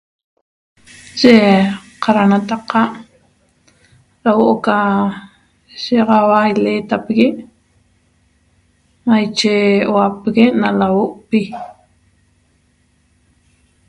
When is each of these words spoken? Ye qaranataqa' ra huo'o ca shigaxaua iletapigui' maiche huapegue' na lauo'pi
Ye 1.21 1.33
qaranataqa' 2.03 2.93
ra 4.23 4.31
huo'o 4.37 4.55
ca 4.65 4.77
shigaxaua 5.81 6.39
iletapigui' 6.53 7.39
maiche 9.07 9.53
huapegue' 9.91 10.55
na 10.61 10.69
lauo'pi 10.79 11.41